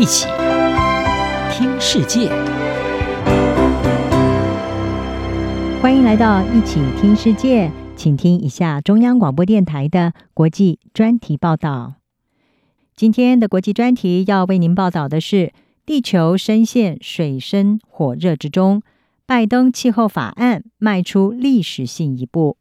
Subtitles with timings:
[0.00, 0.26] 一起
[1.52, 2.30] 听世界，
[5.82, 11.96] 欢迎来到一起听世界，请听一下中央广播电台的国际专题报道。
[12.96, 15.52] 今天的国际专题要为您报道的是：
[15.84, 18.80] 地球深陷水深火热之中，
[19.26, 22.56] 拜登气候法案迈出历史性一步。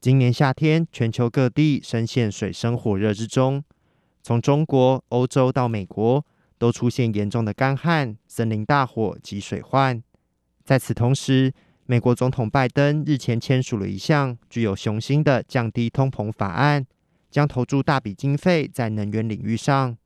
[0.00, 3.62] 今年夏天，全球各地深陷水深火热之中。
[4.22, 6.24] 从中国、欧洲到美国，
[6.56, 10.00] 都出现严重的干旱、森林大火及水患。
[10.64, 11.52] 在此同时，
[11.86, 16.86] 美国总统拜登日前签署了一项具有雄心的降低通膨法案，
[17.30, 19.96] 将投注大笔经费在能源领域上。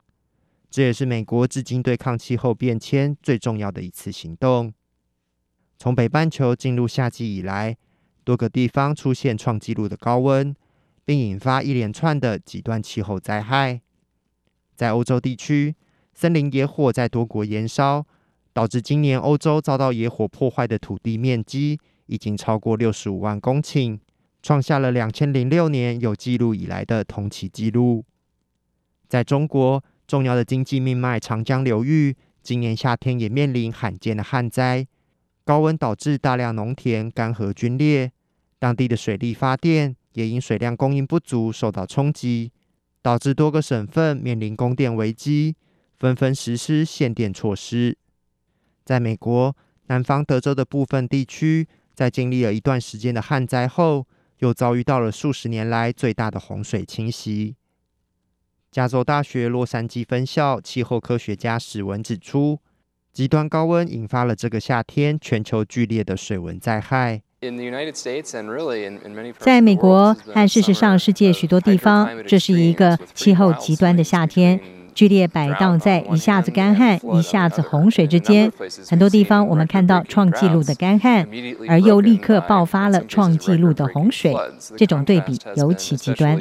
[0.70, 4.72] 这也是美国至今对抗气候变迁最重要的一次行动。
[5.78, 7.76] 从北半球进入夏季以来，
[8.24, 10.56] 多个地方出现创纪录的高温，
[11.04, 13.82] 并引发一连串的极端气候灾害。
[14.76, 15.74] 在欧洲地区，
[16.14, 18.04] 森林野火在多国延烧，
[18.52, 23.98] 导致今年欧洲遭到野火破坏的土地面积已经超过六十五万公顷，
[24.42, 28.04] 创下了两千零六年有记录以来的同期记录。
[29.08, 34.86] 在中国，重要的经济命脉长江流域，今年夏天也面临罕见的旱灾，
[35.44, 38.12] 高温导致大量农田干涸龟裂，
[38.58, 42.50] 当地的水力发电也因水量供应不足受到冲击。
[43.06, 45.54] 导致多个省份面临供电危机，
[45.96, 47.96] 纷纷实施限电措施。
[48.84, 57.54] 在美国南方德州的部分地区，在经历了一段时间的旱灾后，又遭遇到了数十年来最大的洪水侵袭。
[58.72, 62.58] 加州大学洛杉矶分校气候科学家史文指出，
[63.12, 67.22] 极端高温引发了这个夏天全球剧烈的水文灾害。
[69.38, 74.58] 在美国和事实上世界许多地方，这是一个气候极端的夏天，
[74.94, 78.50] 剧烈摆荡在一下子干旱、一下子洪水之间。
[78.88, 81.28] 很多地方我们看到创纪录的干旱，
[81.68, 84.34] 而又立刻爆发了创纪录的洪水，
[84.78, 86.40] 这种对比尤其极端。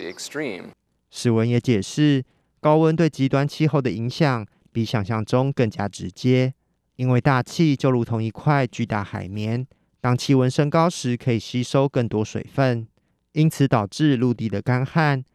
[1.12, 2.24] 史文也解释，
[2.62, 6.54] 高温对极端气候的影响比想象中更加直接，
[6.96, 9.68] 因为大气就如同一块巨大海绵。
[10.06, 12.88] 当气温升高时，可以吸收更多水分，
[13.32, 15.26] 因此导致陆地的干旱，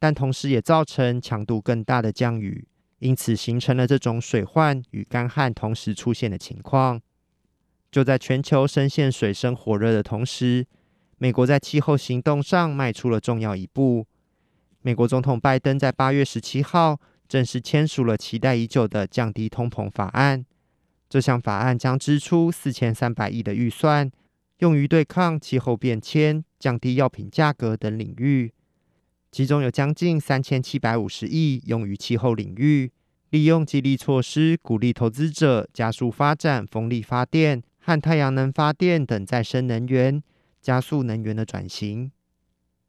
[0.00, 2.66] 但同时也造成强度更大的降雨，
[2.98, 7.00] 因此形成了这种水患与干旱同时出现的情况。
[7.92, 10.66] 就在全球深陷水深火热的同时，
[11.18, 14.08] 美国在气候行动上迈出了重要一步。
[14.82, 20.44] 美国总统拜登在八月十七号正式签署了期待已久的降低通膨法案。
[21.16, 24.10] 这项法案将支出四千三百亿的预算，
[24.58, 28.52] 用于对抗气候变迁、降低药品价格等领域。
[29.32, 32.92] 其中有将近三千七百五十亿用于气候领域，
[33.30, 40.22] 利用激励措施鼓励投资者加速发展风力发电和太阳能发电等再生能源，
[40.60, 42.12] 加速能源的转型。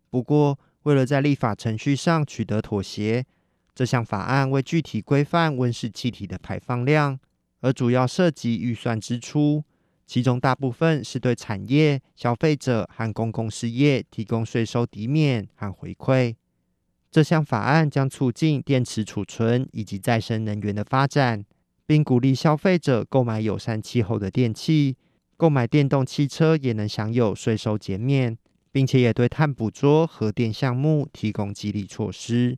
[0.10, 3.26] 不过，为了在立法程序上取得妥协，
[3.74, 7.18] 这项法案为具体规范温室气体的排放量。
[7.62, 9.64] 而主要涉及预算支出，
[10.06, 16.36] 其中大部分是对产业、消费者和公共事业提供税收抵免和回馈。
[17.10, 21.44] 这项法案将促进电池储存以及再生能源的发展，
[21.86, 24.96] 并鼓励消费者购买友善气候的电器，
[25.36, 28.38] 购买电动汽车也能享有税收减免，
[28.72, 32.58] 并且也对碳捕捉、核电项目提供激励措施。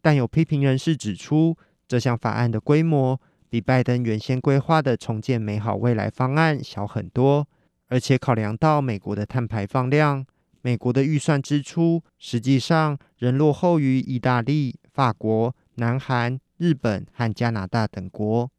[0.00, 1.56] 但有批评人士指出，
[1.86, 3.20] 这项法案的规模，
[3.54, 7.46] 比拜登原先规划的重建美好未来方案小很多，
[7.86, 10.26] 而且考量到美国的碳排放量，
[10.60, 18.50] 美国的预算支出实际上仍落后于意大利、法国、南韩、日本和加拿大等国。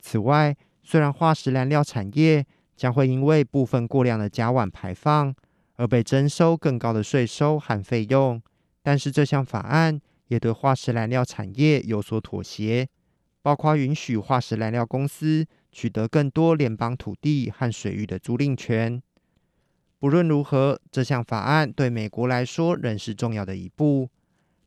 [0.00, 2.44] 此外，虽然化石燃料产业
[2.76, 5.34] 将会因为部分过量的甲烷排放
[5.76, 8.42] 而被征收更高的税收和费用，
[8.82, 9.98] 但是这项法案
[10.28, 12.86] 也对化石燃料产业有所妥协。
[13.44, 19.02] 包括允许化石燃料公司取得更多联邦土地和水域的租赁权。
[19.98, 24.08] 不论如何，这项法案对美国来说仍是重要的一步。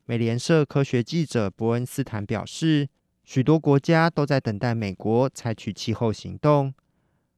[0.06, 2.88] 美联社科学记者伯恩斯坦表示，
[3.24, 6.72] 许多国家都在等待美国采取气候行动，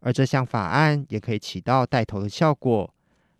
[0.01, 2.93] 而这项法案也可以起到带头的效果，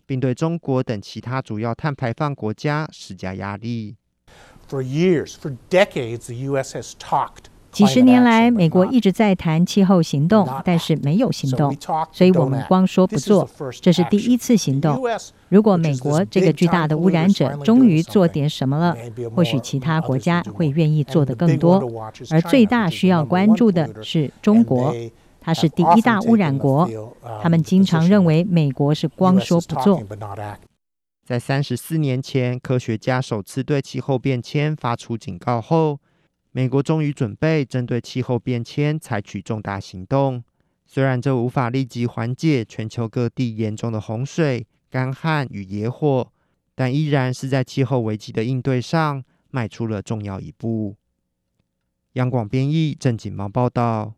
[0.07, 3.97] 并对中国等其他主要碳排放国家施加压力。
[4.69, 6.75] For years, for decades, the U.S.
[6.75, 11.77] has talked 几十年来，美国一直在谈气候行动，但是没有行动，
[12.13, 13.49] 所以我们光说不做，
[13.81, 15.01] 这是第一次行动。
[15.49, 18.97] 如果美国这个巨大的污染者终于做点什么了，
[19.35, 21.81] 或许其他国家会愿意做得更多。
[22.31, 24.95] 而最大需要关注的是中国，
[25.41, 26.89] 它是第一大污染国，
[27.43, 30.03] 他们经常认为美国是光说不做。
[31.25, 36.01] 在三十四年前，科学家首次对气候变迁发出警告后，
[36.53, 40.43] 美国终于准备针对气候变迁采取重大行动。
[40.85, 46.33] 虽然这无法立即缓解全球各地严重的洪水、干旱与野火，
[46.75, 50.97] 但依然是在气候危机的应对上迈出了重要一步。
[52.15, 54.15] 央广编译郑锦毛报道。